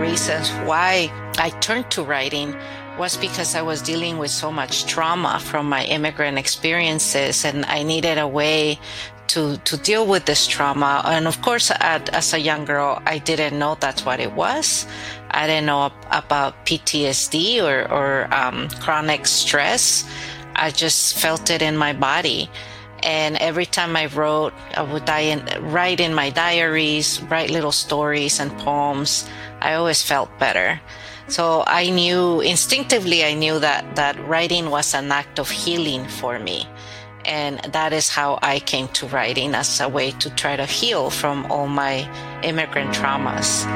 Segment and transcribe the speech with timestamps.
[0.00, 2.54] reasons why I turned to writing
[2.98, 7.82] was because I was dealing with so much trauma from my immigrant experiences and I
[7.82, 8.78] needed a way
[9.28, 11.02] to, to deal with this trauma.
[11.04, 14.86] And of course, at, as a young girl, I didn't know that's what it was.
[15.30, 20.04] I didn't know about PTSD or, or um, chronic stress.
[20.56, 22.50] I just felt it in my body.
[23.02, 28.40] And every time I wrote, I would in, write in my diaries, write little stories
[28.40, 29.28] and poems.
[29.60, 30.80] I always felt better.
[31.26, 36.38] So I knew instinctively, I knew that, that writing was an act of healing for
[36.38, 36.66] me.
[37.24, 41.10] And that is how I came to writing as a way to try to heal
[41.10, 42.08] from all my
[42.42, 43.66] immigrant traumas.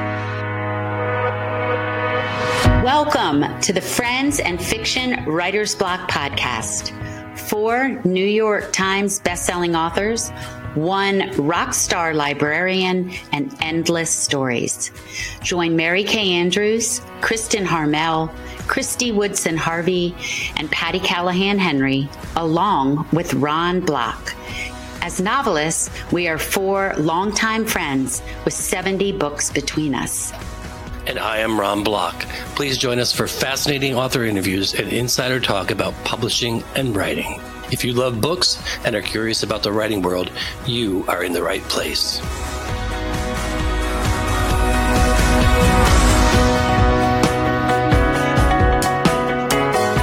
[2.83, 6.91] Welcome to the Friends and Fiction Writers Block podcast.
[7.37, 10.31] Four New York Times bestselling authors,
[10.75, 14.91] one rock star librarian, and endless stories.
[15.41, 18.29] Join Mary Kay Andrews, Kristin Harmel,
[18.67, 20.15] Kristy Woodson Harvey,
[20.57, 24.35] and Patti Callahan Henry, along with Ron Block.
[25.01, 30.31] As novelists, we are four longtime friends with 70 books between us
[31.05, 32.21] and I am Ron Block.
[32.55, 37.41] Please join us for fascinating author interviews and insider talk about publishing and writing.
[37.73, 40.31] If you love books and are curious about the writing world,
[40.67, 42.21] you are in the right place.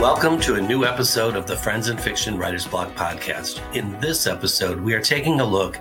[0.01, 3.63] Welcome to a new episode of the Friends and Fiction Writers Block podcast.
[3.73, 5.79] In this episode, we are taking a look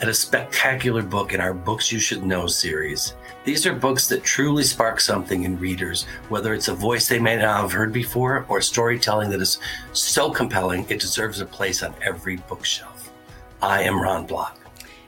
[0.00, 3.12] at a spectacular book in our Books You Should Know series.
[3.48, 7.36] These are books that truly spark something in readers, whether it's a voice they may
[7.36, 9.58] not have heard before or storytelling that is
[9.94, 13.10] so compelling it deserves a place on every bookshelf.
[13.62, 14.60] I am Ron Block.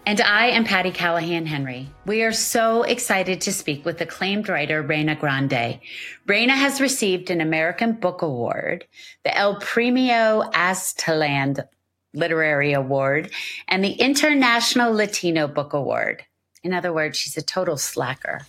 [0.07, 1.91] And I am Patti Callahan Henry.
[2.07, 5.79] We are so excited to speak with acclaimed writer Reyna Grande.
[6.27, 8.87] Reyna has received an American Book Award,
[9.23, 11.63] the El Premio Aztlán
[12.15, 13.33] Literary Award,
[13.69, 16.25] and the International Latino Book Award.
[16.63, 18.43] In other words, she's a total slacker.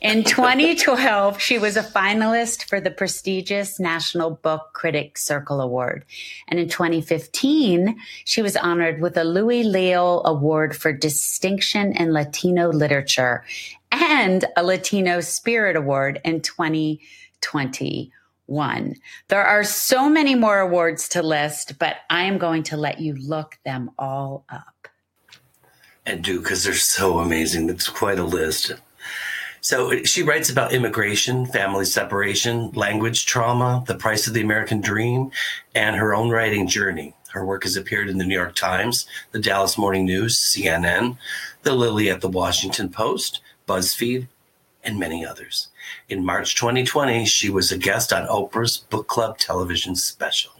[0.00, 6.04] In 2012, she was a finalist for the prestigious National Book Critics Circle Award.
[6.48, 12.70] And in 2015, she was honored with a Luis Leal Award for Distinction in Latino
[12.70, 13.44] Literature
[13.92, 18.94] and a Latino Spirit Award in 2021.
[19.28, 23.14] There are so many more awards to list, but I am going to let you
[23.14, 24.88] look them all up
[26.06, 27.68] and do because they're so amazing.
[27.68, 28.72] It's quite a list.
[29.60, 35.30] So she writes about immigration, family separation, language trauma, the price of the American dream,
[35.74, 37.14] and her own writing journey.
[37.30, 41.16] Her work has appeared in the New York Times, the Dallas Morning News, CNN,
[41.62, 44.28] the Lily at the Washington Post, BuzzFeed,
[44.84, 45.68] and many others.
[46.08, 50.52] In March 2020, she was a guest on Oprah's Book Club television special.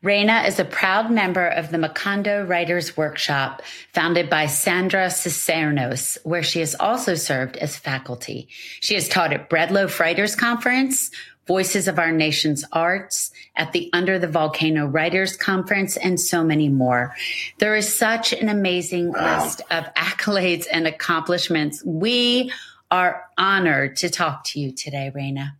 [0.00, 6.44] Reyna is a proud member of the Macondo Writers Workshop, founded by Sandra Cisneros, where
[6.44, 8.46] she has also served as faculty.
[8.78, 11.10] She has taught at Breadloaf Writers Conference,
[11.48, 16.68] Voices of Our Nation's Arts, at the Under the Volcano Writers Conference, and so many
[16.68, 17.16] more.
[17.58, 19.42] There is such an amazing wow.
[19.42, 21.82] list of accolades and accomplishments.
[21.84, 22.52] We
[22.88, 25.56] are honored to talk to you today, Reyna.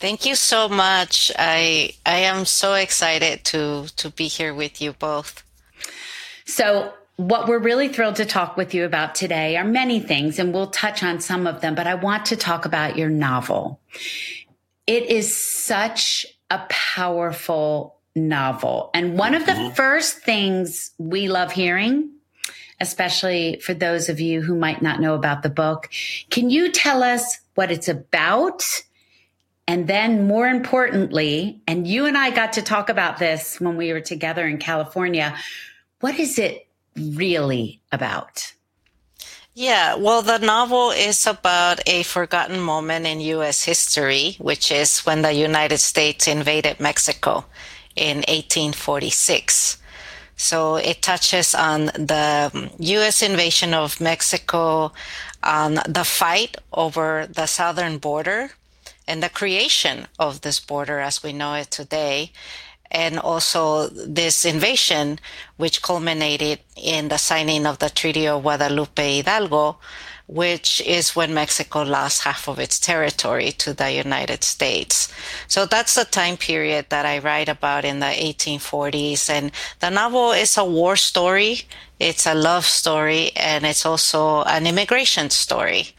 [0.00, 1.32] Thank you so much.
[1.36, 5.42] I I am so excited to to be here with you both.
[6.44, 10.54] So what we're really thrilled to talk with you about today are many things, and
[10.54, 13.80] we'll touch on some of them, but I want to talk about your novel.
[14.86, 18.90] It is such a powerful novel.
[18.94, 19.74] And one of the mm-hmm.
[19.74, 22.10] first things we love hearing,
[22.80, 25.90] especially for those of you who might not know about the book,
[26.30, 28.62] can you tell us what it's about?
[29.68, 33.92] And then more importantly, and you and I got to talk about this when we
[33.92, 35.36] were together in California.
[36.00, 38.54] What is it really about?
[39.52, 43.64] Yeah, well, the novel is about a forgotten moment in U.S.
[43.64, 47.44] history, which is when the United States invaded Mexico
[47.94, 49.76] in 1846.
[50.36, 53.20] So it touches on the U.S.
[53.20, 54.92] invasion of Mexico,
[55.42, 58.52] on the fight over the southern border
[59.08, 62.30] and the creation of this border as we know it today,
[62.90, 65.18] and also this invasion,
[65.56, 69.78] which culminated in the signing of the Treaty of Guadalupe Hidalgo,
[70.26, 75.12] which is when Mexico lost half of its territory to the United States.
[75.48, 79.30] So that's the time period that I write about in the 1840s.
[79.30, 81.62] And the novel is a war story,
[81.98, 85.94] it's a love story, and it's also an immigration story.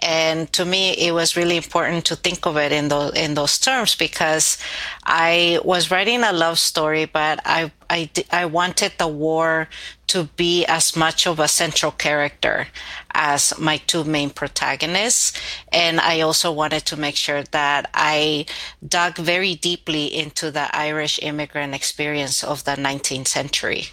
[0.00, 3.58] And to me, it was really important to think of it in those in those
[3.58, 4.58] terms because
[5.04, 9.68] I was writing a love story, but I I I wanted the war
[10.08, 12.68] to be as much of a central character
[13.12, 15.32] as my two main protagonists.
[15.72, 18.46] And I also wanted to make sure that I
[18.86, 23.88] dug very deeply into the Irish immigrant experience of the 19th century.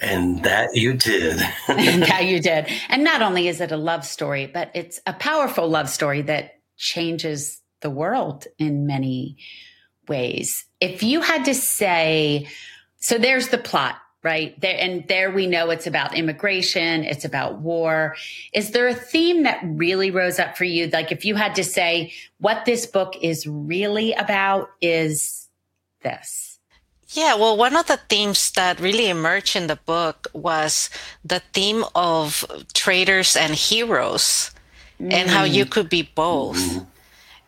[0.00, 1.38] And that you did.
[1.66, 2.68] that you did.
[2.88, 6.60] And not only is it a love story, but it's a powerful love story that
[6.76, 9.36] changes the world in many
[10.08, 10.64] ways.
[10.80, 12.48] If you had to say,
[12.98, 14.58] so there's the plot, right?
[14.60, 18.16] There, and there we know it's about immigration, it's about war.
[18.52, 20.88] Is there a theme that really rose up for you?
[20.88, 25.48] Like if you had to say what this book is really about is
[26.02, 26.47] this.
[27.10, 30.90] Yeah, well, one of the themes that really emerged in the book was
[31.24, 32.44] the theme of
[32.74, 34.50] traitors and heroes
[35.00, 35.10] mm.
[35.12, 35.70] and how you mm.
[35.70, 36.58] could be both.
[36.58, 36.86] Mm.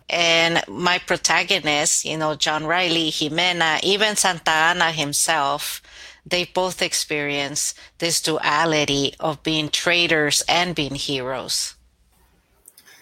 [0.09, 5.83] And my protagonist, you know, John Riley, Ximena, even Santa Anna himself,
[6.27, 11.75] they both experience this duality of being traitors and being heroes.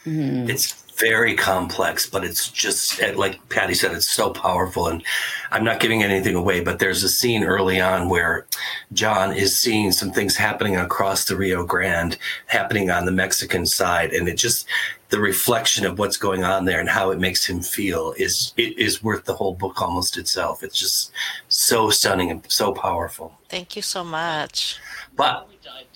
[0.04, 0.48] Mm.
[0.48, 4.88] It's very complex, but it's just eh, like Patti said, it's so powerful.
[4.88, 5.02] And
[5.50, 8.46] I'm not giving anything away, but there's a scene early on where
[8.92, 12.16] John is seeing some things happening across the Rio Grande,
[12.46, 14.66] happening on the Mexican side, and it just
[15.10, 18.78] the reflection of what's going on there and how it makes him feel is it
[18.78, 20.62] is worth the whole book almost itself.
[20.62, 21.12] It's just
[21.48, 23.32] so stunning and so powerful.
[23.48, 24.78] Thank you so much.
[25.16, 25.48] But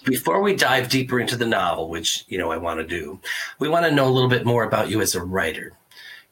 [0.04, 3.20] before we dive deeper into the novel, which you know I want to do,
[3.58, 5.72] we want to know a little bit more about you as a writer.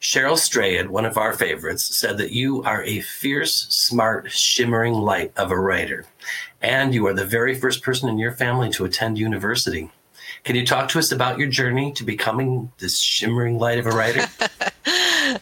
[0.00, 5.32] Cheryl Strayed, one of our favorites, said that you are a fierce, smart, shimmering light
[5.36, 6.06] of a writer,
[6.62, 9.90] and you are the very first person in your family to attend university.
[10.42, 13.90] Can you talk to us about your journey to becoming this shimmering light of a
[13.90, 14.26] writer?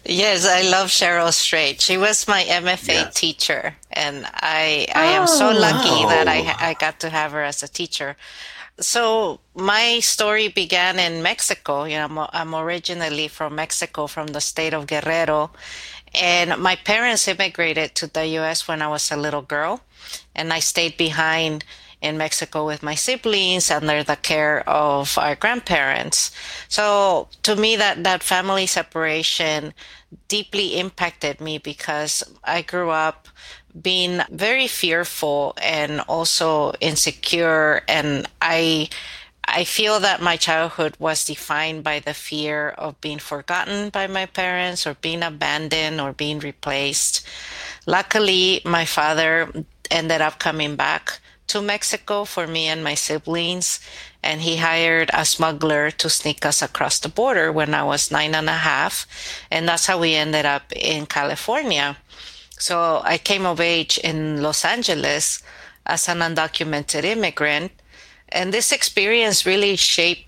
[0.04, 1.80] yes, I love Cheryl Strayed.
[1.80, 3.14] She was my MFA yes.
[3.14, 6.08] teacher, and I I am so oh, lucky wow.
[6.08, 8.16] that I I got to have her as a teacher.
[8.80, 11.84] So my story began in Mexico.
[11.84, 15.50] You know, I'm, I'm originally from Mexico, from the state of Guerrero,
[16.14, 18.68] and my parents immigrated to the U.S.
[18.68, 19.80] when I was a little girl,
[20.34, 21.64] and I stayed behind
[22.00, 26.30] in Mexico with my siblings under the care of our grandparents.
[26.68, 29.74] So to me, that, that family separation
[30.28, 33.28] deeply impacted me because I grew up
[33.80, 37.82] being very fearful and also insecure.
[37.88, 38.88] And I,
[39.44, 44.26] I feel that my childhood was defined by the fear of being forgotten by my
[44.26, 47.26] parents or being abandoned or being replaced.
[47.86, 49.50] Luckily, my father
[49.90, 53.80] ended up coming back to Mexico for me and my siblings.
[54.22, 58.34] And he hired a smuggler to sneak us across the border when I was nine
[58.34, 59.06] and a half.
[59.50, 61.96] And that's how we ended up in California.
[62.58, 65.42] So I came of age in Los Angeles
[65.86, 67.72] as an undocumented immigrant.
[68.28, 70.26] And this experience really shaped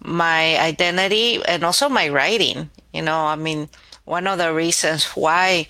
[0.00, 2.70] my identity and also my writing.
[2.92, 3.68] You know, I mean,
[4.04, 5.68] one of the reasons why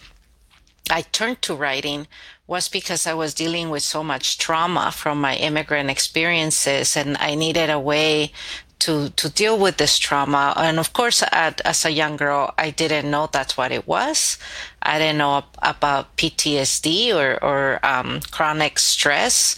[0.90, 2.06] I turned to writing
[2.48, 7.34] was because I was dealing with so much trauma from my immigrant experiences and I
[7.34, 8.32] needed a way
[8.80, 10.54] to to deal with this trauma.
[10.56, 14.38] And of course at, as a young girl I didn't know that's what it was.
[14.82, 19.56] I didn't know about PTSD or or um, chronic stress.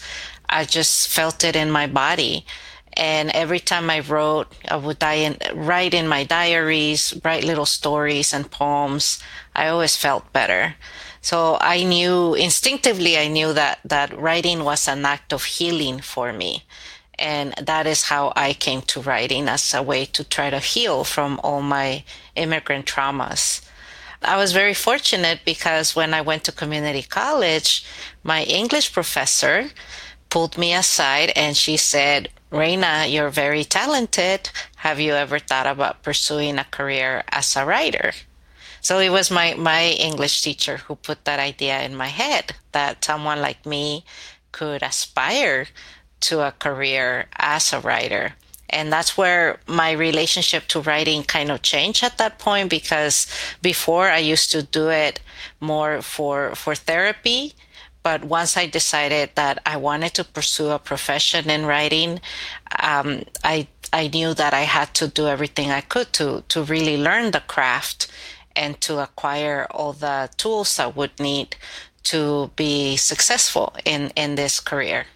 [0.48, 2.44] I just felt it in my body.
[2.94, 8.34] And every time I wrote I would in, write in my diaries write little stories
[8.34, 9.22] and poems.
[9.54, 10.74] I always felt better
[11.20, 16.32] so I knew instinctively, I knew that, that writing was an act of healing for
[16.32, 16.64] me.
[17.18, 21.04] And that is how I came to writing as a way to try to heal
[21.04, 23.60] from all my immigrant traumas.
[24.22, 27.84] I was very fortunate because when I went to community college,
[28.22, 29.70] my English professor
[30.30, 34.50] pulled me aside and she said, Reyna, you're very talented.
[34.76, 38.12] Have you ever thought about pursuing a career as a writer?
[38.80, 43.04] So it was my, my English teacher who put that idea in my head that
[43.04, 44.04] someone like me
[44.52, 45.66] could aspire
[46.20, 48.34] to a career as a writer.
[48.68, 53.26] And that's where my relationship to writing kind of changed at that point because
[53.62, 55.20] before I used to do it
[55.58, 57.54] more for, for therapy.
[58.02, 62.20] But once I decided that I wanted to pursue a profession in writing,
[62.80, 66.96] um, I I knew that I had to do everything I could to to really
[66.96, 68.06] learn the craft
[68.56, 71.56] and to acquire all the tools I would need
[72.04, 75.06] to be successful in, in this career.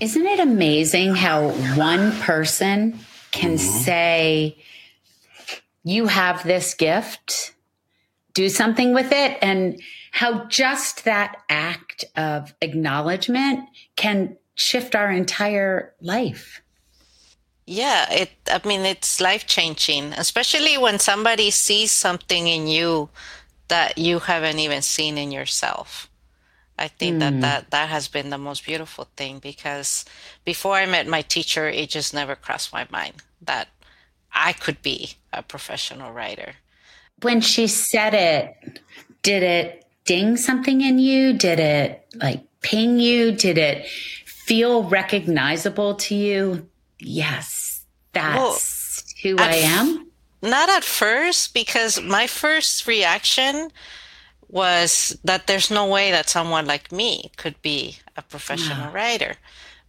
[0.00, 2.98] Isn't it amazing how one person
[3.30, 3.82] can mm-hmm.
[3.82, 4.58] say,
[5.84, 7.54] You have this gift,
[8.34, 15.94] do something with it, and how just that act of acknowledgement can shift our entire
[16.00, 16.62] life?
[17.66, 23.08] Yeah, it I mean it's life changing, especially when somebody sees something in you
[23.68, 26.08] that you haven't even seen in yourself.
[26.78, 27.20] I think mm.
[27.20, 27.40] that, hmm.
[27.40, 30.04] that that has been the most beautiful thing because
[30.44, 33.68] before I met my teacher, it just never crossed my mind that
[34.32, 36.54] I could be a professional writer.
[37.22, 38.80] When she said it,
[39.22, 41.32] did it ding something in you?
[41.32, 43.32] Did it like ping you?
[43.32, 43.86] Did it
[44.26, 46.68] feel recognizable to you?
[46.98, 48.36] Yes, that's
[49.22, 50.06] well, who I am.
[50.42, 53.70] Not at first, because my first reaction
[54.48, 58.92] was that there's no way that someone like me could be a professional no.
[58.92, 59.36] writer.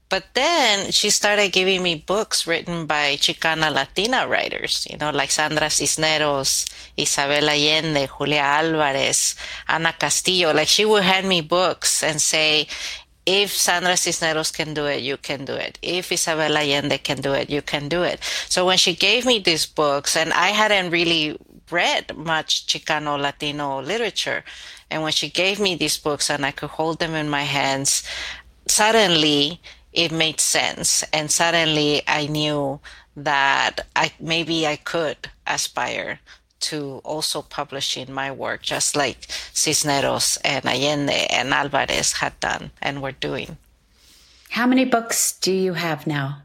[0.10, 5.32] But then she started giving me books written by Chicana Latina writers, you know, like
[5.32, 9.36] Sandra Cisneros, Isabel Allende, Julia Alvarez,
[9.68, 10.54] Ana Castillo.
[10.54, 12.68] Like she would hand me books and say,
[13.28, 15.78] if Sandra Cisneros can do it, you can do it.
[15.82, 18.24] If Isabel Allende can do it, you can do it.
[18.48, 21.38] So when she gave me these books, and I hadn't really
[21.70, 24.46] read much Chicano Latino literature,
[24.90, 28.04] and when she gave me these books and I could hold them in my hands,
[28.66, 29.60] suddenly
[29.92, 31.04] it made sense.
[31.12, 32.80] And suddenly I knew
[33.18, 36.22] that I maybe I could aspire
[36.60, 43.02] to also publishing my work, just like Cisneros and Allende and Alvarez had done and
[43.02, 43.58] were doing.
[44.50, 46.42] How many books do you have now?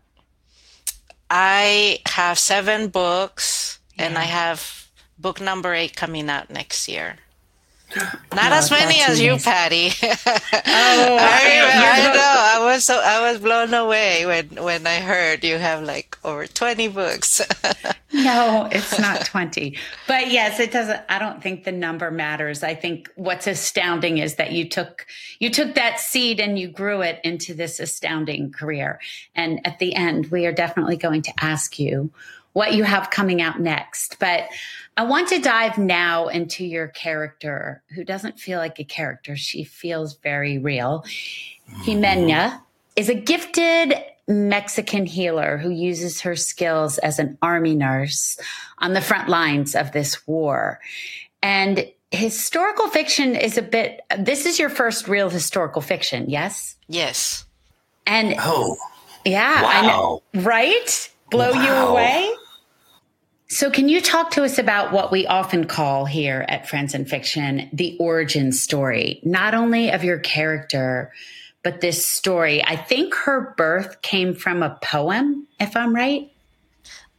[1.30, 4.06] I have seven books, yeah.
[4.06, 4.88] and I have
[5.18, 7.16] book number eight coming out next year.
[7.96, 9.90] Not oh, as many as you, Patti.
[10.02, 10.06] oh,
[10.52, 12.62] I, I, know.
[12.64, 16.46] I was so I was blown away when when I heard you have like over
[16.46, 17.40] twenty books.
[18.12, 19.76] no, it's not twenty.
[20.08, 21.00] But yes, it doesn't.
[21.08, 22.62] I don't think the number matters.
[22.62, 25.06] I think what's astounding is that you took
[25.38, 29.00] you took that seed and you grew it into this astounding career.
[29.34, 32.10] And at the end, we are definitely going to ask you
[32.52, 34.18] what you have coming out next.
[34.18, 34.48] But
[34.96, 39.36] I want to dive now into your character, who doesn't feel like a character.
[39.36, 41.04] She feels very real.
[41.84, 42.60] Ximena
[42.94, 43.94] is a gifted
[44.28, 48.38] Mexican healer who uses her skills as an army nurse
[48.78, 50.78] on the front lines of this war.
[51.42, 56.76] And historical fiction is a bit, this is your first real historical fiction, yes?
[56.86, 57.46] Yes.
[58.06, 58.76] And oh,
[59.24, 60.22] yeah, wow.
[60.34, 61.10] right?
[61.30, 61.62] Blow wow.
[61.64, 62.34] you away?
[63.52, 67.06] So, can you talk to us about what we often call here at Friends and
[67.06, 71.12] Fiction the origin story, not only of your character,
[71.62, 72.64] but this story?
[72.64, 76.32] I think her birth came from a poem, if I'm right.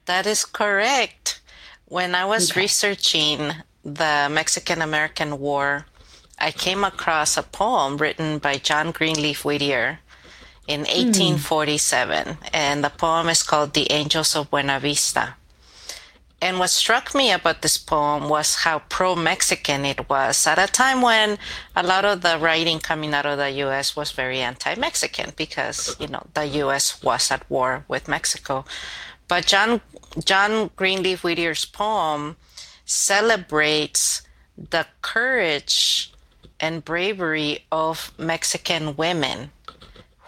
[0.05, 1.39] That is correct.
[1.85, 2.61] When I was okay.
[2.61, 3.51] researching
[3.85, 5.85] the Mexican American War,
[6.39, 9.99] I came across a poem written by John Greenleaf Whittier
[10.67, 12.37] in 1847, mm.
[12.51, 15.35] and the poem is called The Angels of Buena Vista.
[16.43, 20.67] And what struck me about this poem was how pro Mexican it was at a
[20.67, 21.37] time when
[21.73, 25.95] a lot of the writing coming out of the US was very anti Mexican because,
[26.01, 28.65] you know, the US was at war with Mexico.
[29.29, 29.79] But John,
[30.21, 32.35] John Greenleaf Whittier's poem
[32.83, 34.21] celebrates
[34.57, 36.11] the courage
[36.59, 39.51] and bravery of Mexican women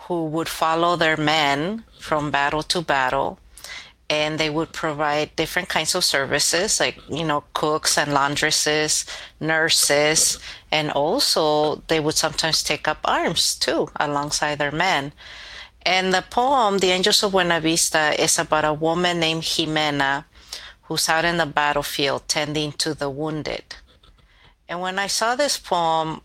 [0.07, 3.37] who would follow their men from battle to battle
[4.09, 9.05] and they would provide different kinds of services like you know cooks and laundresses
[9.39, 10.39] nurses
[10.71, 15.11] and also they would sometimes take up arms too alongside their men
[15.83, 20.25] and the poem the angels of buena vista is about a woman named ximena
[20.83, 23.63] who's out in the battlefield tending to the wounded
[24.69, 26.21] and when i saw this poem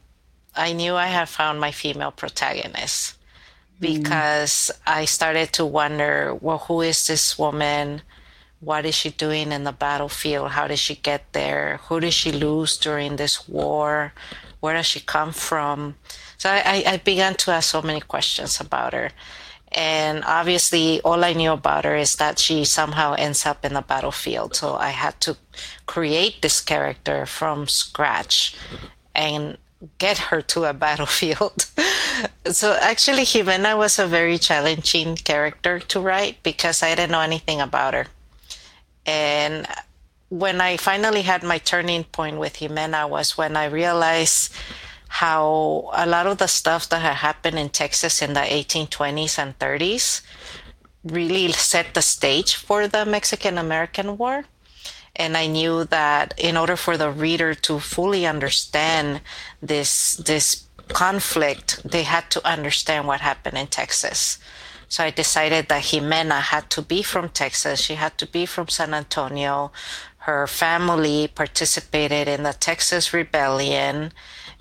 [0.54, 3.16] i knew i had found my female protagonist.
[3.80, 4.78] Because mm.
[4.86, 8.02] I started to wonder, well, who is this woman?
[8.60, 10.50] What is she doing in the battlefield?
[10.50, 11.80] How did she get there?
[11.88, 14.12] Who did she lose during this war?
[14.60, 15.96] Where does she come from?
[16.36, 19.10] So I, I began to ask so many questions about her.
[19.72, 23.82] And obviously, all I knew about her is that she somehow ends up in the
[23.82, 24.56] battlefield.
[24.56, 25.36] So I had to
[25.86, 28.56] create this character from scratch.
[29.14, 29.58] And
[29.98, 31.66] get her to a battlefield.
[32.50, 37.60] so actually, Ximena was a very challenging character to write because I didn't know anything
[37.60, 38.06] about her.
[39.06, 39.66] And
[40.28, 44.54] when I finally had my turning point with Ximena was when I realized
[45.08, 49.58] how a lot of the stuff that had happened in Texas in the 1820s and
[49.58, 50.22] 30s
[51.02, 54.44] really set the stage for the Mexican American War.
[55.20, 59.20] And I knew that in order for the reader to fully understand
[59.60, 64.38] this, this conflict, they had to understand what happened in Texas.
[64.88, 67.82] So I decided that Ximena had to be from Texas.
[67.82, 69.72] She had to be from San Antonio.
[70.28, 74.12] Her family participated in the Texas Rebellion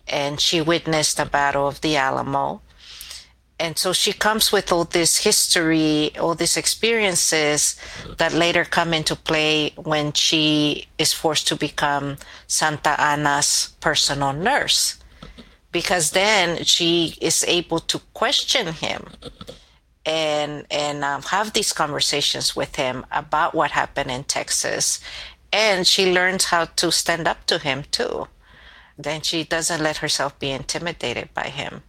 [0.09, 2.61] and she witnessed the Battle of the Alamo.
[3.59, 7.75] And so she comes with all this history, all these experiences
[8.17, 14.97] that later come into play when she is forced to become Santa Anna's personal nurse.
[15.73, 19.07] Because then she is able to question him
[20.05, 24.99] and and um, have these conversations with him about what happened in Texas,
[25.51, 28.27] and she learns how to stand up to him too.
[28.97, 31.83] Then she doesn't let herself be intimidated by him.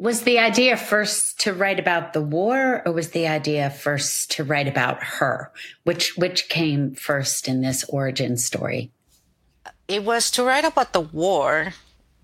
[0.00, 4.44] Was the idea first to write about the war, or was the idea first to
[4.44, 5.52] write about her?
[5.84, 8.90] Which which came first in this origin story?
[9.88, 11.74] It was to write about the war.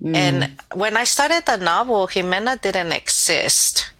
[0.01, 0.17] Mm.
[0.17, 0.37] And
[0.73, 3.93] when I started the novel, Ximena didn't exist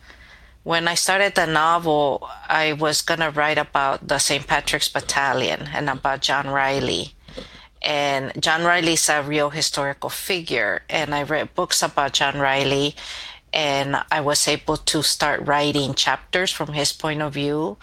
[0.67, 4.45] when I started the novel, I was going to write about the St.
[4.45, 7.15] Patrick's Battalion and about John Riley.
[7.81, 10.83] And John Riley is a real historical figure.
[10.91, 12.97] And I read books about John Riley,
[13.57, 17.79] and I was able to start writing chapters from his point of view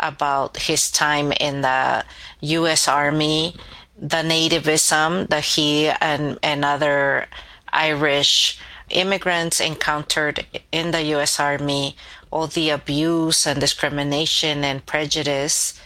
[0.00, 2.06] about his time in the
[2.40, 2.88] U.S.
[2.88, 3.54] Army,
[3.98, 7.26] the nativism that he and, and other
[7.70, 8.58] Irish
[8.88, 11.38] immigrants encountered in the U.S.
[11.38, 11.96] Army,
[12.30, 15.78] all the abuse and discrimination and prejudice.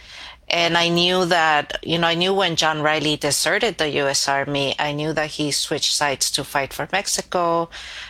[0.47, 4.27] And I knew that, you know, I knew when John Riley deserted the U.S.
[4.27, 7.69] Army, I knew that he switched sides to fight for Mexico.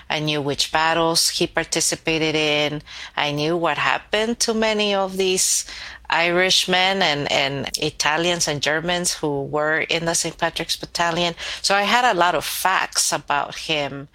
[0.09, 2.81] I knew which battles he participated in.
[3.15, 5.65] I knew what happened to many of these
[6.09, 10.37] Irishmen and, and Italians and Germans who were in the St.
[10.37, 11.35] Patrick's Battalion.
[11.61, 14.09] So I had a lot of facts about him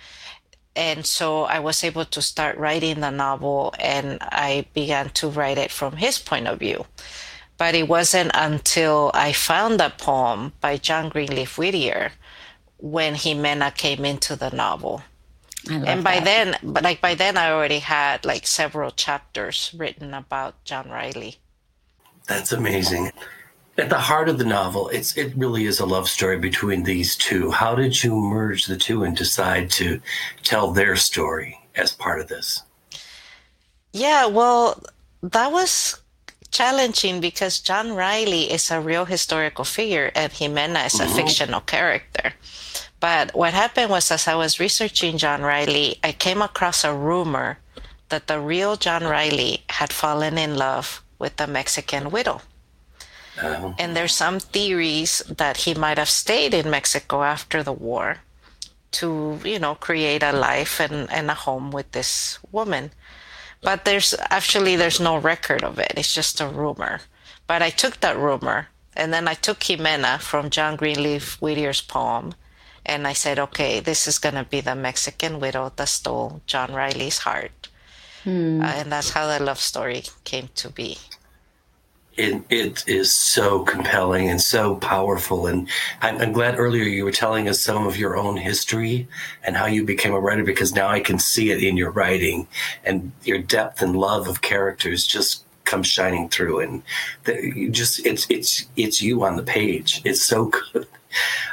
[0.77, 5.59] and so I was able to start writing the novel and I began to write
[5.59, 6.87] it from his point of view.
[7.61, 12.13] But it wasn't until I found a poem by John Greenleaf Whittier
[12.79, 15.03] when Ximena came into the novel.
[15.69, 16.25] and by that.
[16.25, 21.37] then, but like by then, I already had like several chapters written about John Riley.
[22.27, 23.13] That's amazing
[23.81, 27.17] at the heart of the novel, it's it really is a love story between these
[27.17, 27.51] two.
[27.51, 30.01] How did you merge the two and decide to
[30.43, 32.63] tell their story as part of this?
[33.93, 34.83] Yeah, well,
[35.23, 36.01] that was
[36.51, 41.17] challenging because John Riley is a real historical figure and Ximena is a mm-hmm.
[41.17, 42.33] fictional character.
[43.01, 47.59] But what happened was, as I was researching John Riley, I came across a rumor
[48.11, 52.43] that the real John Riley had fallen in love with a Mexican widow.
[53.43, 53.75] Oh.
[53.79, 58.19] And there's some theories that he might have stayed in Mexico after the war
[58.93, 62.91] to, you know, create a life and, and a home with this woman.
[63.63, 65.93] But there's actually there's no record of it.
[65.97, 67.01] It's just a rumor.
[67.47, 72.35] But I took that rumor and then I took Ximena from John Greenleaf Whittier's poem
[72.87, 76.73] and I said, okay, this is going to be the Mexican widow that stole John
[76.73, 77.69] Riley's heart.
[78.25, 78.63] Hmm.
[78.63, 80.99] Uh, and that's how the love story came to be
[82.17, 85.47] it, it is so compelling and so powerful.
[85.47, 85.69] And
[86.03, 89.09] I'm, I'm, glad earlier you were telling us some of your own history
[89.45, 92.47] and how you became a writer because now I can see it in your writing
[92.85, 96.61] and your depth and love of characters just comes shining through.
[96.61, 96.83] And
[97.25, 100.03] the, just it's it's it's you on the page.
[100.05, 100.87] It's so good.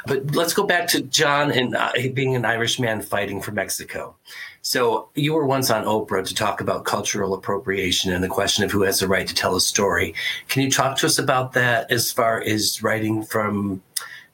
[0.06, 4.14] But let's go back to John and uh, being an Irish man fighting for Mexico.
[4.62, 8.70] So you were once on Oprah to talk about cultural appropriation and the question of
[8.70, 10.14] who has the right to tell a story.
[10.48, 13.82] Can you talk to us about that as far as writing from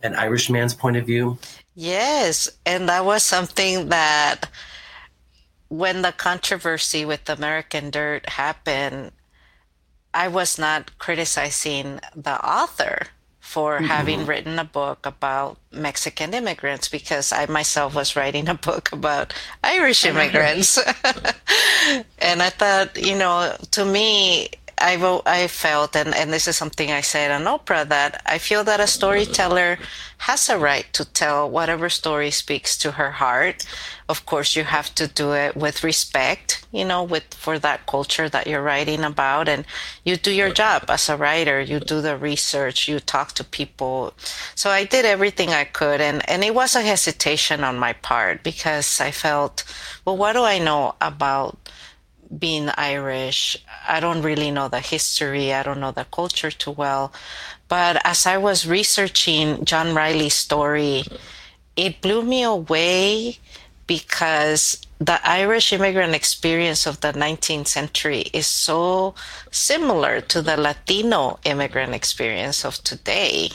[0.03, 1.39] an Irish man's point of view?
[1.75, 4.49] Yes, and that was something that
[5.69, 9.11] when the controversy with American Dirt happened,
[10.13, 13.09] I was not criticizing the author
[13.45, 13.85] for mm-hmm.
[13.85, 19.35] having written a book about Mexican immigrants because I myself was writing a book about
[19.63, 20.79] Irish immigrants.
[22.19, 24.49] and I thought, you know, to me,
[24.79, 28.65] I've, I felt, and, and this is something I said on Oprah, that I feel
[28.65, 29.79] that a storyteller
[30.19, 33.67] has a right to tell whatever story speaks to her heart.
[34.09, 36.65] Of course, you have to do it with respect.
[36.75, 39.65] you know, with for that culture that you're writing about, and
[40.05, 41.61] you do your job as a writer.
[41.61, 44.13] You do the research, you talk to people.
[44.57, 48.43] So I did everything I could, and and it was a hesitation on my part
[48.43, 49.63] because I felt,
[50.05, 51.57] well, what do I know about
[52.37, 53.57] being Irish?
[53.87, 55.53] I don't really know the history.
[55.53, 57.13] I don't know the culture too well.
[57.69, 61.05] But as I was researching John Riley's story,
[61.77, 63.39] it blew me away
[63.87, 69.15] because the Irish immigrant experience of the 19th century is so
[69.51, 73.51] similar to the Latino immigrant experience of today.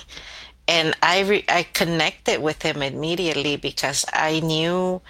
[0.68, 5.02] And I, re- I connected with him immediately because I knew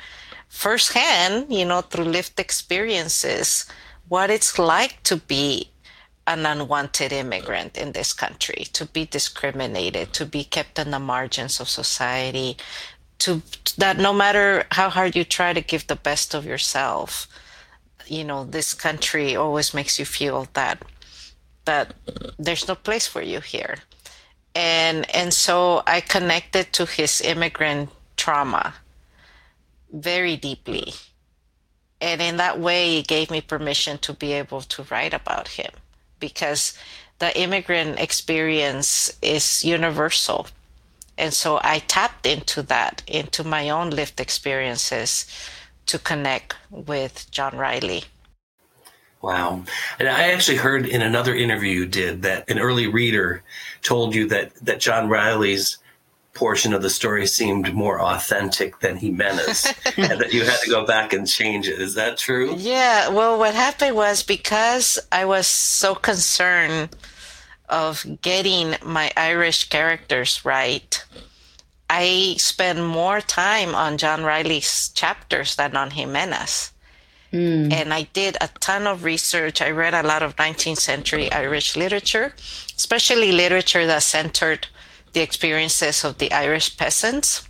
[0.48, 3.66] firsthand, you know, through lived experiences,
[4.10, 5.70] what it's like to be
[6.28, 11.60] an unwanted immigrant in this country, to be discriminated, to be kept on the margins
[11.60, 12.58] of society,
[13.20, 13.42] to
[13.78, 17.28] that no matter how hard you try to give the best of yourself
[18.10, 20.84] you know this country always makes you feel that
[21.66, 21.94] that
[22.40, 23.76] there's no place for you here.
[24.56, 28.74] And and so i connected to his immigrant trauma
[29.94, 30.94] very deeply
[32.02, 35.72] and in that way it gave me permission to be able to write about him
[36.20, 36.78] because
[37.20, 40.48] the immigrant experience is universal
[41.20, 45.26] and so I tapped into that, into my own lived experiences
[45.88, 48.06] to connect with John Riley.
[49.22, 49.66] Wow.
[50.00, 53.44] And I actually heard in another interview you did that an early reader
[53.82, 55.78] told you that, that John Riley's
[56.40, 60.86] portion of the story seemed more authentic than Ximena's and that you had to go
[60.86, 61.82] back and change it.
[61.82, 62.56] Is that true?
[62.56, 63.10] Yeah.
[63.10, 66.96] Well, what happened was because I was so concerned
[67.68, 71.04] of getting my Irish characters right,
[71.90, 76.72] I spent more time on John Riley's chapters than on Ximena's.
[77.34, 77.74] Mm.
[77.74, 79.62] And I did a ton of research.
[79.62, 82.34] I read a lot of 19th century Irish literature,
[82.78, 84.68] especially literature that centered
[85.20, 87.44] the experiences of the Irish peasants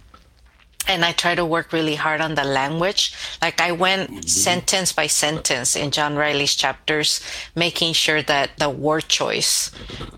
[0.88, 3.14] and I try to work really hard on the language.
[3.44, 4.22] Like I went mm-hmm.
[4.22, 7.22] sentence by sentence in John Riley's chapters,
[7.54, 9.70] making sure that the word choice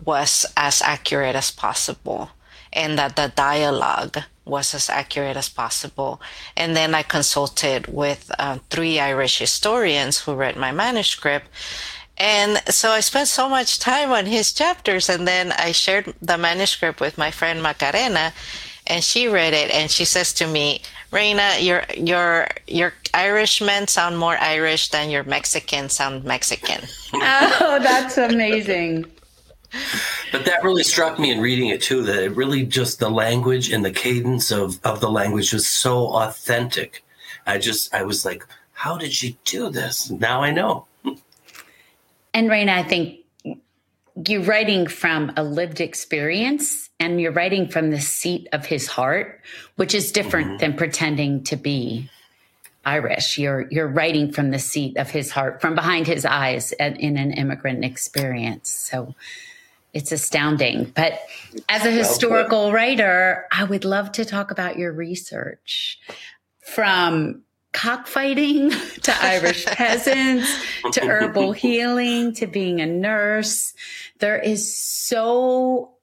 [0.05, 2.29] was as accurate as possible
[2.71, 6.21] and that the dialogue was as accurate as possible.
[6.55, 11.47] And then I consulted with uh, three Irish historians who read my manuscript.
[12.21, 15.09] And so I spent so much time on his chapters.
[15.09, 18.31] And then I shared the manuscript with my friend Macarena
[18.85, 20.81] and she read it and she says to me,
[21.11, 26.81] Reyna, your your your Irishmen sound more Irish than your Mexicans sound Mexican.
[27.13, 29.05] oh, that's amazing.
[30.31, 33.71] But that really struck me in reading it too, that it really just the language
[33.71, 37.03] and the cadence of, of the language was so authentic.
[37.47, 40.11] I just I was like, how did she do this?
[40.11, 40.85] Now I know.
[42.33, 43.19] And Reyna, I think
[44.27, 49.41] you're writing from a lived experience and you're writing from the seat of his heart,
[49.75, 50.57] which is different mm-hmm.
[50.57, 52.09] than pretending to be
[52.85, 53.37] Irish.
[53.37, 57.17] You're you're writing from the seat of his heart, from behind his eyes at, in
[57.17, 58.69] an immigrant experience.
[58.69, 59.13] So
[59.93, 60.91] it's astounding.
[60.95, 61.19] But
[61.69, 65.99] as a historical writer, I would love to talk about your research
[66.59, 68.69] from cockfighting
[69.01, 70.53] to Irish peasants
[70.91, 73.73] to herbal healing to being a nurse.
[74.19, 75.93] There is so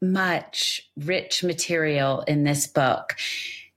[0.00, 3.16] much rich material in this book.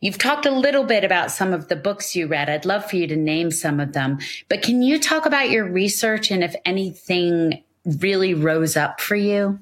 [0.01, 2.49] You've talked a little bit about some of the books you read.
[2.49, 5.65] I'd love for you to name some of them, but can you talk about your
[5.65, 9.59] research and if anything really rose up for you?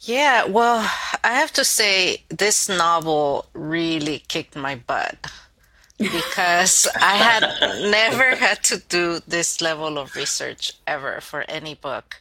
[0.00, 0.78] Yeah, well,
[1.24, 5.16] I have to say, this novel really kicked my butt
[5.98, 12.20] because I had never had to do this level of research ever for any book.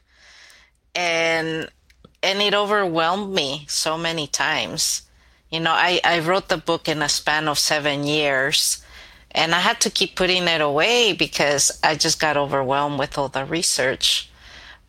[0.94, 1.70] And
[2.24, 5.04] and it overwhelmed me so many times.
[5.52, 8.84] You know, I, I wrote the book in a span of seven years
[9.32, 13.28] and I had to keep putting it away because I just got overwhelmed with all
[13.28, 14.30] the research.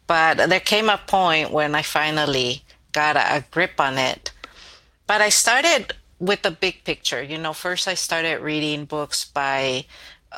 [0.07, 4.31] But there came a point when I finally got a, a grip on it.
[5.07, 7.23] But I started with the big picture.
[7.23, 9.85] You know, first I started reading books by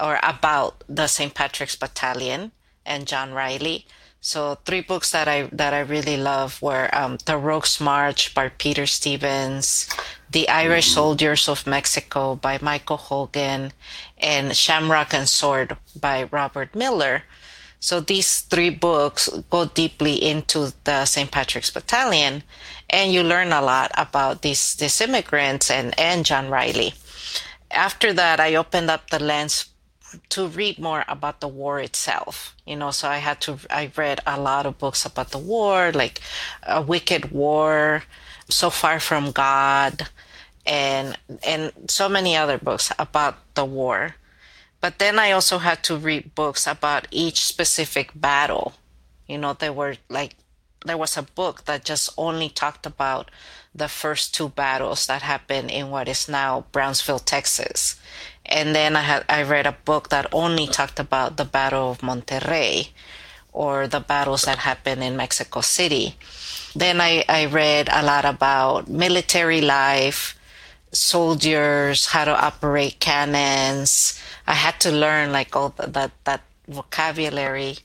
[0.01, 1.35] or about the St.
[1.35, 2.53] Patrick's Battalion
[2.85, 3.87] and John Riley.
[4.21, 8.49] So three books that I that I really love were um, The Rogue's March by
[8.49, 9.89] Peter Stevens,
[10.31, 13.73] The Irish Soldiers of Mexico by Michael Hogan,
[14.19, 17.23] and Shamrock and Sword by Robert Miller.
[17.81, 21.31] So these three books go deeply into the St.
[21.31, 22.43] Patrick's Battalion,
[22.91, 26.95] and you learn a lot about these these immigrants and and John Riley.
[27.71, 29.67] After that, I opened up the lens
[30.31, 32.55] to read more about the war itself.
[32.65, 35.93] You know, so I had to I read a lot of books about the war,
[35.93, 36.21] like
[36.63, 38.05] A Wicked War,
[38.49, 40.09] So Far from God,
[40.65, 44.17] and and so many other books about the war.
[44.81, 48.75] But then I also had to read books about each specific battle.
[49.27, 50.37] You know, there were like
[50.85, 53.31] there was a book that just only talked about
[53.75, 57.97] the first two battles that happened in what is now Brownsville, Texas.
[58.47, 61.99] And then I had I read a book that only talked about the Battle of
[61.99, 62.91] Monterrey
[63.53, 66.17] or the battles that happened in Mexico City.
[66.75, 70.39] Then I, I read a lot about military life,
[70.93, 74.21] soldiers, how to operate cannons.
[74.47, 77.79] I had to learn like all that that vocabulary.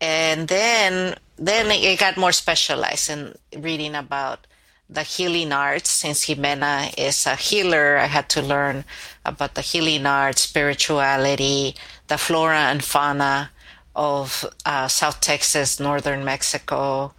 [0.00, 4.46] And then then it got more specialized in reading about
[4.88, 5.90] the healing arts.
[5.90, 8.84] Since Ximena is a healer, I had to learn
[9.24, 11.74] about the healing arts, spirituality,
[12.08, 13.50] the flora and fauna
[13.94, 17.14] of uh, South Texas, northern Mexico.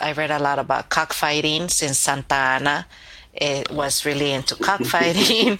[0.00, 2.86] I read a lot about cockfighting since Santa Anna
[3.36, 5.58] it was really into cockfighting.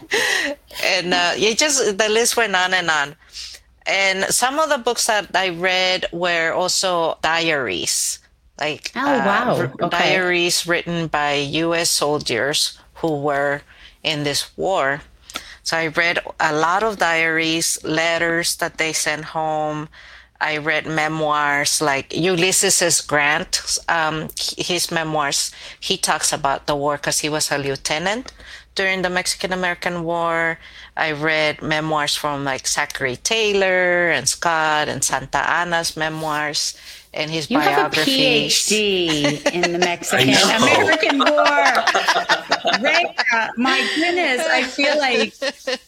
[0.84, 3.16] and uh, it just, the list went on and on.
[3.88, 8.20] And some of the books that I read were also diaries
[8.60, 9.88] like oh wow uh, okay.
[9.88, 11.90] diaries written by U.S.
[11.90, 13.62] soldiers who were
[14.02, 15.02] in this war.
[15.62, 19.88] So I read a lot of diaries, letters that they sent home.
[20.40, 23.00] I read memoirs like Ulysses S.
[23.00, 25.50] Grant, um, his memoirs.
[25.78, 28.32] He talks about the war because he was a lieutenant
[28.74, 30.58] during the Mexican American War.
[30.98, 36.76] I read memoirs from like Zachary Taylor and Scott and Santa Anna's memoirs
[37.14, 38.68] and his you biographies.
[38.68, 40.28] have a PhD in the Mexican
[40.62, 42.82] American War.
[42.82, 45.34] Ray, uh, my goodness, I feel like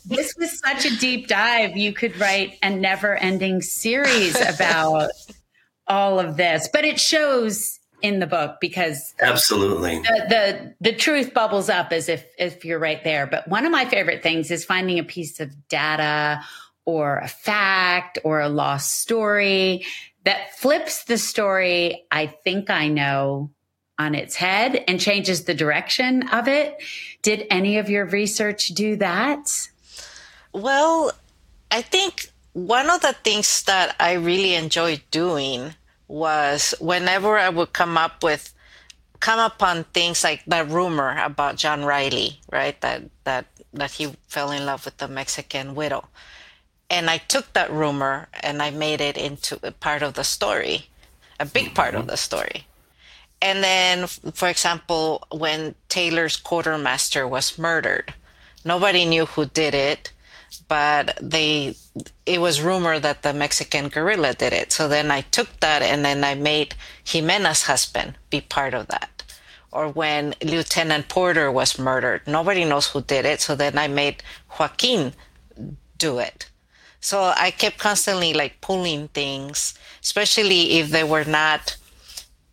[0.05, 1.77] this was such a deep dive.
[1.77, 5.11] You could write a never-ending series about
[5.89, 11.35] all of this, but it shows in the book because absolutely the, the, the truth
[11.35, 13.27] bubbles up as if if you're right there.
[13.27, 16.41] But one of my favorite things is finding a piece of data
[16.85, 19.85] or a fact or a lost story
[20.25, 23.51] that flips the story I think I know
[23.99, 26.83] on its head and changes the direction of it.
[27.23, 29.69] Did any of your research do that?
[30.53, 31.13] Well,
[31.71, 35.75] I think one of the things that I really enjoy doing
[36.11, 38.53] was whenever I would come up with
[39.21, 42.81] come upon things like the rumor about John Riley, right?
[42.81, 46.09] That that that he fell in love with the Mexican widow
[46.91, 50.89] and I took that rumor and I made it into a part of the story,
[51.39, 52.11] a big part of mm-hmm.
[52.11, 52.67] the story.
[53.41, 58.13] And then, for example, when Taylor's quartermaster was murdered,
[58.65, 60.13] nobody knew who did it,
[60.71, 61.75] but they
[62.25, 64.71] it was rumored that the Mexican guerrilla did it.
[64.71, 69.25] So then I took that and then I made Ximena's husband be part of that.
[69.73, 73.41] Or when Lieutenant Porter was murdered, nobody knows who did it.
[73.41, 74.23] So then I made
[74.59, 75.13] Joaquin
[75.99, 76.49] do it.
[77.01, 81.77] So I kept constantly like pulling things, especially if they were not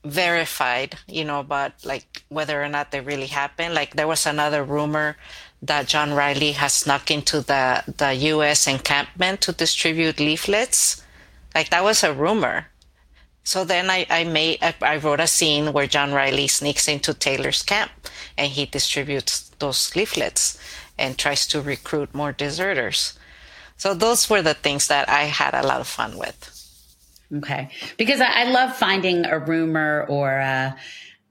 [0.03, 3.75] verified, you know, about like whether or not they really happened.
[3.75, 5.17] Like there was another rumor
[5.61, 11.03] that John Riley has snuck into the, the US encampment to distribute leaflets.
[11.55, 12.67] Like that was a rumor.
[13.43, 17.63] So then I, I made, I wrote a scene where John Riley sneaks into Taylor's
[17.63, 17.91] camp
[18.37, 20.59] and he distributes those leaflets
[20.97, 23.17] and tries to recruit more deserters.
[23.77, 26.53] So those were the things that I had a lot of fun with.
[27.33, 27.69] Okay.
[27.97, 30.75] Because I, I love finding a rumor or a,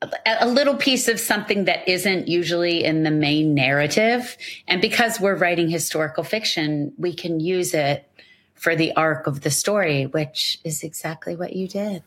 [0.02, 4.36] a little piece of something that isn't usually in the main narrative.
[4.68, 8.08] And because we're writing historical fiction, we can use it
[8.54, 12.02] for the arc of the story, which is exactly what you did.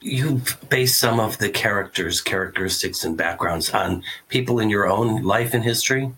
[0.00, 5.54] You've based some of the characters, characteristics, and backgrounds on people in your own life
[5.54, 6.12] and history?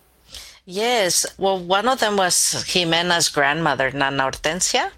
[0.66, 1.26] Yes.
[1.38, 4.90] Well, one of them was Ximena's grandmother, Nana Hortensia.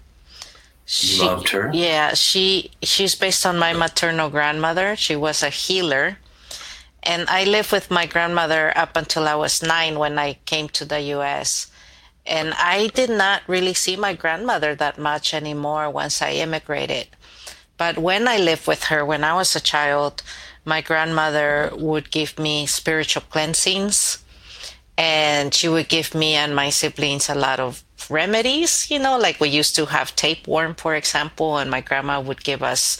[0.93, 1.71] She, Loved her.
[1.73, 4.95] Yeah, she she's based on my maternal grandmother.
[4.95, 6.19] She was a healer.
[7.01, 10.85] And I lived with my grandmother up until I was nine when I came to
[10.85, 11.71] the US.
[12.27, 17.07] And I did not really see my grandmother that much anymore once I immigrated.
[17.75, 20.21] But when I lived with her, when I was a child,
[20.63, 24.23] my grandmother would give me spiritual cleansings
[24.95, 29.39] and she would give me and my siblings a lot of remedies you know like
[29.39, 32.97] we used to have tapeworm for example and my grandma would give us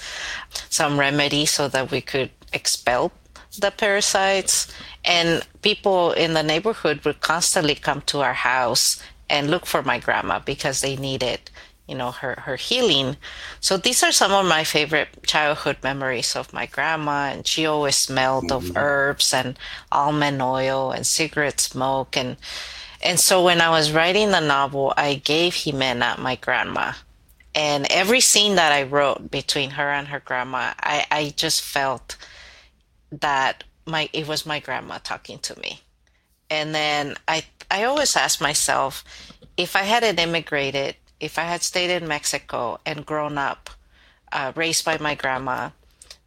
[0.70, 3.12] some remedy so that we could expel
[3.60, 4.72] the parasites
[5.06, 10.00] and people in the neighborhood would constantly come to our house and look for my
[10.00, 11.52] grandma because they needed
[11.88, 13.18] you know her her healing
[13.60, 17.98] so these are some of my favorite childhood memories of my grandma and she always
[17.98, 18.72] smelled mm-hmm.
[18.72, 19.60] of herbs and
[19.92, 22.38] almond oil and cigarette smoke and
[23.04, 26.92] and so when i was writing the novel i gave ximena my grandma
[27.54, 32.18] and every scene that i wrote between her and her grandma i i just felt
[33.12, 35.82] that my it was my grandma talking to me
[36.50, 39.04] and then i i always ask myself
[39.58, 43.70] if i hadn't immigrated if I had stayed in Mexico and grown up,
[44.34, 45.70] uh, raised by my grandma,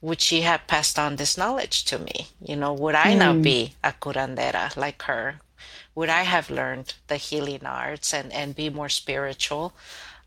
[0.01, 2.29] would she have passed on this knowledge to me?
[2.41, 3.19] You know, would I mm.
[3.19, 5.41] now be a curandera like her?
[5.97, 9.73] Would I have learned the healing arts and, and be more spiritual,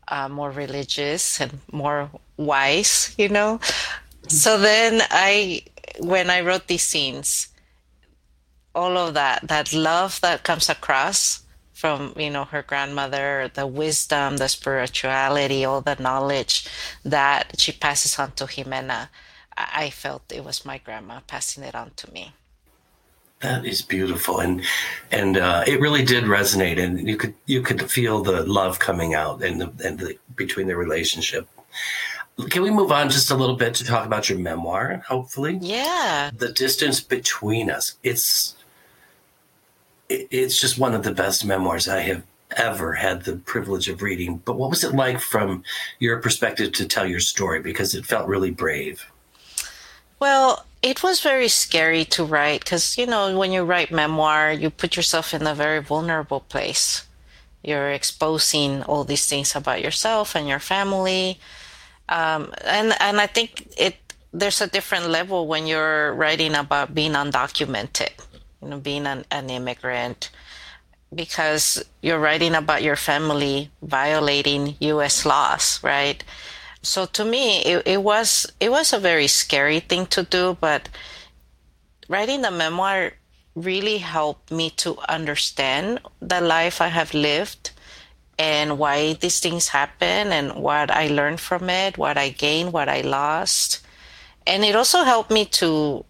[0.08, 3.60] uh, more religious, and more wise, you know?
[4.28, 5.62] So then I,
[5.98, 7.48] when I wrote these scenes,
[8.74, 11.42] all of that, that love that comes across
[11.80, 16.68] from you know her grandmother the wisdom the spirituality all the knowledge
[17.02, 19.08] that she passes on to ximena
[19.56, 22.34] i felt it was my grandma passing it on to me
[23.40, 24.62] that is beautiful and
[25.10, 29.14] and uh, it really did resonate and you could you could feel the love coming
[29.14, 31.48] out and the, and the, between the relationship
[32.48, 36.30] can we move on just a little bit to talk about your memoir hopefully yeah
[36.36, 38.56] the distance between us it's
[40.08, 42.24] it's just one of the best memoirs I have
[42.56, 44.38] ever had the privilege of reading.
[44.44, 45.62] But what was it like from
[45.98, 47.60] your perspective to tell your story?
[47.60, 49.04] Because it felt really brave.
[50.18, 54.70] Well, it was very scary to write because, you know, when you write memoir, you
[54.70, 57.06] put yourself in a very vulnerable place.
[57.62, 61.38] You're exposing all these things about yourself and your family.
[62.08, 63.96] Um, and, and I think it
[64.32, 68.10] there's a different level when you're writing about being undocumented
[68.62, 70.30] you know, being an, an immigrant
[71.14, 75.26] because you're writing about your family violating U.S.
[75.26, 76.22] laws, right?
[76.82, 80.88] So to me, it, it was it was a very scary thing to do, but
[82.08, 83.12] writing the memoir
[83.54, 87.72] really helped me to understand the life I have lived
[88.38, 92.88] and why these things happen and what I learned from it, what I gained, what
[92.88, 93.80] I lost.
[94.46, 96.06] And it also helped me to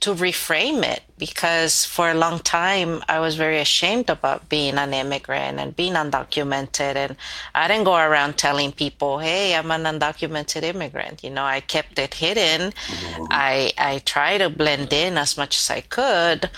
[0.00, 4.92] to reframe it because for a long time I was very ashamed about being an
[4.92, 7.16] immigrant and being undocumented and
[7.54, 11.98] I didn't go around telling people, "Hey, I'm an undocumented immigrant." You know, I kept
[11.98, 12.72] it hidden.
[12.72, 13.24] Mm-hmm.
[13.30, 16.50] I I tried to blend in as much as I could,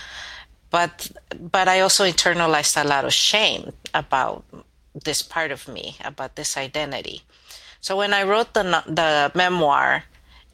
[0.71, 4.43] but but I also internalized a lot of shame about
[4.93, 7.21] this part of me, about this identity.
[7.79, 10.05] So when I wrote the the memoir,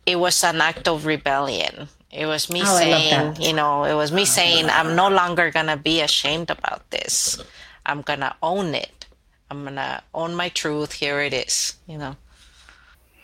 [0.05, 4.11] it was an act of rebellion it was me oh, saying, you know, it was
[4.11, 7.41] me saying, I'm no longer going to be ashamed about this.
[7.85, 9.07] I'm going to own it.
[9.49, 10.93] I'm going to own my truth.
[10.93, 12.15] Here it is, you know.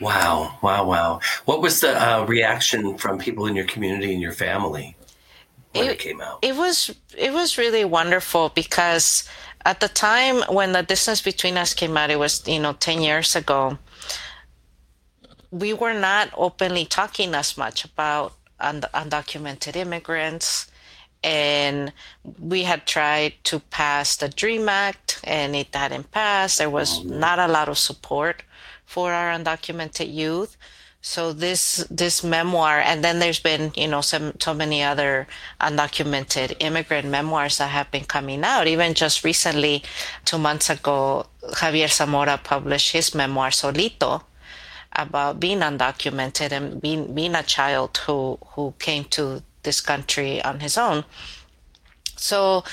[0.02, 1.20] Wow, wow, wow.
[1.46, 4.96] What was the uh, reaction from people in your community and your family
[5.74, 6.40] when it, it came out?
[6.42, 9.28] It was it was really wonderful because
[9.66, 13.02] at the time when the distance between us came out, it was you know ten
[13.02, 13.78] years ago.
[15.52, 20.68] We were not openly talking as much about und- undocumented immigrants.
[21.24, 21.92] And
[22.40, 26.60] we had tried to pass the DREAM Act and it hadn't passed.
[26.60, 28.44] There was oh, not a lot of support
[28.86, 30.56] for our undocumented youth.
[31.02, 35.28] So this this memoir, and then there's been you know some so many other
[35.62, 38.68] undocumented immigrant memoirs that have been coming out.
[38.68, 39.82] Even just recently,
[40.26, 44.24] two months ago, Javier Zamora published his memoir Solito,
[44.94, 50.60] about being undocumented and being being a child who who came to this country on
[50.60, 51.04] his own.
[52.16, 52.64] So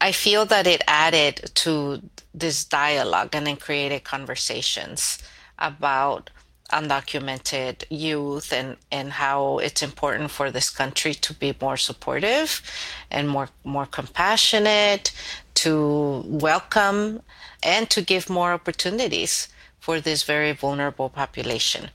[0.00, 2.02] I feel that it added to
[2.34, 5.18] this dialogue and then created conversations
[5.58, 6.30] about
[6.72, 12.62] undocumented youth and, and how it's important for this country to be more supportive
[13.10, 15.12] and more more compassionate,
[15.54, 17.22] to welcome
[17.62, 19.48] and to give more opportunities
[19.84, 21.90] for this very vulnerable population.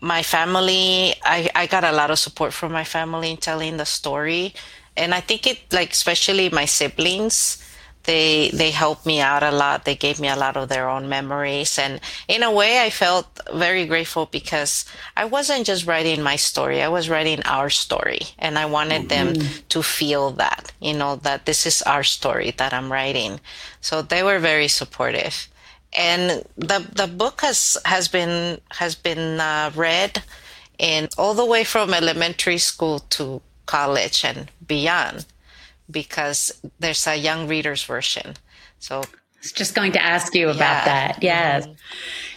[0.00, 3.84] My family, I, I got a lot of support from my family in telling the
[3.84, 4.54] story.
[4.96, 7.58] And I think it, like, especially my siblings,
[8.04, 11.06] they they helped me out a lot they gave me a lot of their own
[11.06, 14.86] memories and in a way i felt very grateful because
[15.18, 19.34] i wasn't just writing my story i was writing our story and i wanted mm-hmm.
[19.34, 23.38] them to feel that you know that this is our story that i'm writing
[23.82, 25.49] so they were very supportive
[25.92, 30.22] and the the book has has been has been uh, read
[30.78, 35.26] in all the way from elementary school to college and beyond
[35.90, 38.34] because there's a young readers version
[38.78, 40.84] so I was just going to ask you about yeah.
[40.84, 41.22] that.
[41.22, 41.64] Yes.
[41.64, 41.74] Mm-hmm.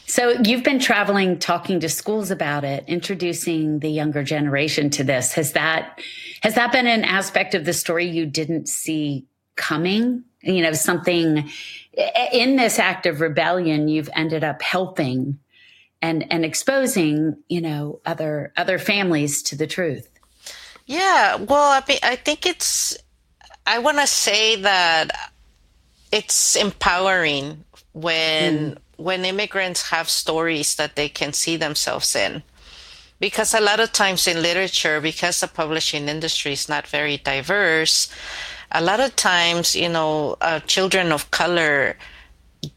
[0.06, 5.34] So you've been traveling, talking to schools about it, introducing the younger generation to this.
[5.34, 6.00] Has that
[6.42, 9.26] has that been an aspect of the story you didn't see
[9.56, 10.24] coming?
[10.42, 11.50] You know, something
[12.32, 15.40] in this act of rebellion, you've ended up helping
[16.02, 20.10] and and exposing, you know, other other families to the truth.
[20.86, 22.98] Yeah, well, I mean, I think it's.
[23.66, 25.32] I want to say that
[26.12, 27.64] it's empowering
[27.94, 28.78] when mm.
[28.98, 32.44] when immigrants have stories that they can see themselves in
[33.24, 38.12] because a lot of times in literature because the publishing industry is not very diverse
[38.74, 41.96] a lot of times you know uh, children of color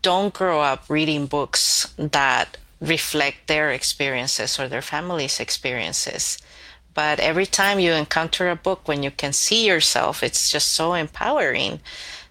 [0.03, 6.39] don't grow up reading books that reflect their experiences or their family's experiences.
[6.95, 10.95] But every time you encounter a book when you can see yourself it's just so
[10.95, 11.81] empowering.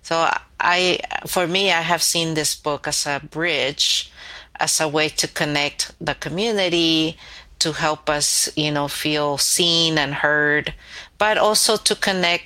[0.01, 4.11] So I, for me, I have seen this book as a bridge,
[4.59, 7.17] as a way to connect the community,
[7.59, 10.73] to help us, you know, feel seen and heard,
[11.17, 12.45] but also to connect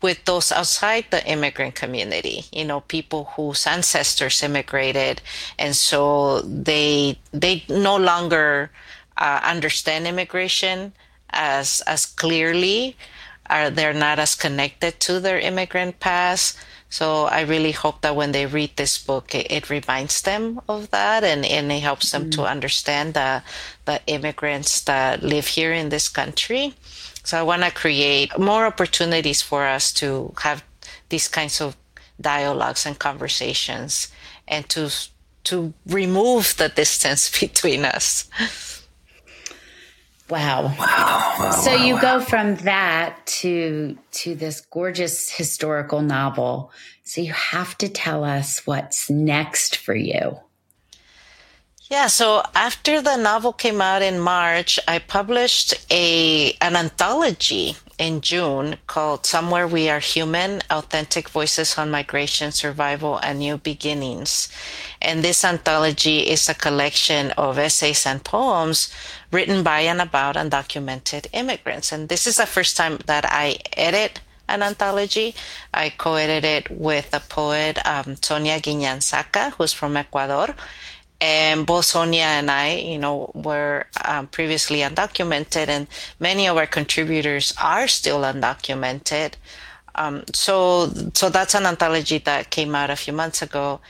[0.00, 5.20] with those outside the immigrant community, you know, people whose ancestors immigrated,
[5.58, 8.70] and so they they no longer
[9.16, 10.92] uh, understand immigration
[11.30, 12.96] as as clearly,
[13.50, 16.56] are they're not as connected to their immigrant past
[16.90, 20.90] so I really hope that when they read this book, it, it reminds them of
[20.90, 22.32] that and, and it helps them mm.
[22.32, 23.42] to understand the,
[23.84, 26.74] the immigrants that live here in this country.
[27.24, 30.64] So I want to create more opportunities for us to have
[31.10, 31.76] these kinds of
[32.20, 34.08] dialogues and conversations
[34.46, 34.90] and to
[35.44, 38.28] to remove the distance between us.
[40.30, 40.64] Wow.
[40.64, 40.74] Wow.
[40.78, 42.00] wow so wow, you wow.
[42.00, 46.70] go from that to to this gorgeous historical novel.
[47.04, 50.38] So you have to tell us what's next for you.
[51.90, 58.20] Yeah, so after the novel came out in March, I published a an anthology in
[58.20, 64.48] June called Somewhere We Are Human Authentic Voices on Migration, Survival, and New Beginnings.
[65.00, 68.92] And this anthology is a collection of essays and poems
[69.30, 71.92] written by and about undocumented immigrants.
[71.92, 75.34] And this is the first time that I edit an anthology.
[75.74, 80.54] I co edited it with the poet um, Sonia Guiñanzaca, who's from Ecuador
[81.20, 85.88] and both Sonia and I, you know, were um, previously undocumented, and
[86.20, 89.32] many of our contributors are still undocumented.
[89.94, 93.80] Um, so, so that's an anthology that came out a few months ago,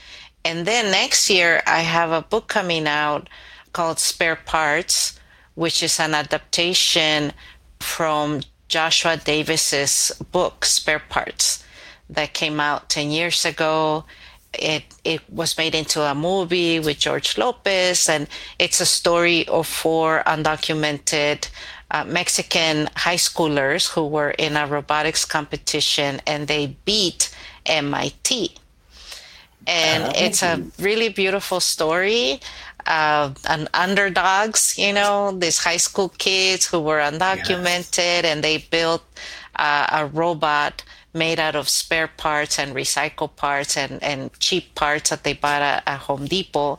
[0.44, 3.28] and then next year I have a book coming out
[3.74, 5.17] called Spare Parts,
[5.62, 7.32] which is an adaptation
[7.80, 11.64] from Joshua Davis's book Spare Parts
[12.10, 14.04] that came out ten years ago
[14.54, 18.26] it it was made into a movie with George Lopez, and
[18.58, 21.48] it's a story of four undocumented
[21.90, 27.34] uh, Mexican high schoolers who were in a robotics competition and they beat
[27.66, 28.54] MIT.
[29.66, 30.12] And oh.
[30.14, 32.40] it's a really beautiful story.
[32.88, 38.24] Uh, and underdogs, you know, these high school kids who were undocumented yes.
[38.24, 39.02] and they built
[39.56, 40.82] uh, a robot
[41.12, 45.60] made out of spare parts and recycled parts and, and cheap parts that they bought
[45.60, 46.78] at, at Home Depot.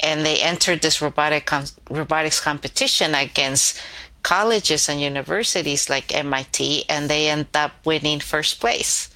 [0.00, 3.80] And they entered this robotic com- robotics competition against
[4.24, 9.08] colleges and universities like MIT, and they end up winning first place.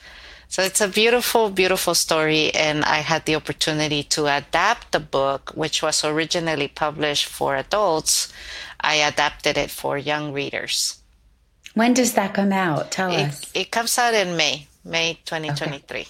[0.48, 2.54] So it's a beautiful, beautiful story.
[2.54, 8.32] And I had the opportunity to adapt the book, which was originally published for adults.
[8.80, 11.00] I adapted it for young readers.
[11.74, 12.90] When does that come out?
[12.90, 13.50] Tell it, us.
[13.54, 16.00] It comes out in May, May 2023.
[16.00, 16.08] Okay.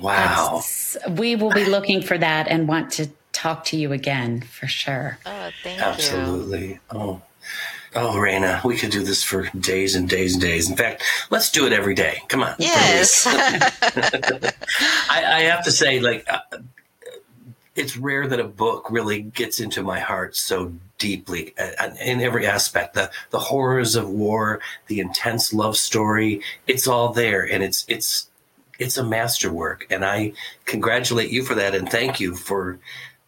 [0.00, 0.52] Wow.
[0.54, 4.66] That's, we will be looking for that and want to talk to you again for
[4.66, 5.18] sure.
[5.26, 6.68] Oh, thank Absolutely.
[6.68, 6.74] you.
[6.74, 6.80] Absolutely.
[6.90, 7.22] Oh.
[7.98, 10.68] Oh, Reyna, we could do this for days and days and days.
[10.68, 12.20] In fact, let's do it every day.
[12.28, 12.54] Come on.
[12.58, 13.24] Yes.
[13.26, 14.52] I,
[15.08, 16.58] I, have to say, like, uh,
[17.74, 22.46] it's rare that a book really gets into my heart so deeply uh, in every
[22.46, 27.84] aspect the the horrors of war the intense love story it's all there and it's
[27.86, 28.30] it's
[28.78, 30.32] it's a masterwork and i
[30.64, 32.78] congratulate you for that and thank you for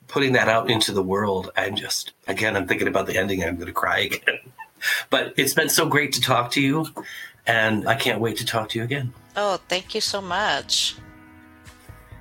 [0.09, 3.56] putting that out into the world i'm just again i'm thinking about the ending i'm
[3.56, 4.38] going to cry again
[5.11, 6.86] but it's been so great to talk to you
[7.46, 10.96] and i can't wait to talk to you again oh thank you so much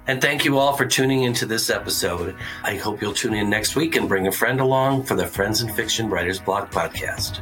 [0.07, 2.33] and thank you all for tuning into this episode.
[2.63, 5.59] I hope you'll tune in next week and bring a friend along for the Friends
[5.59, 7.41] and Fiction Writers Block podcast.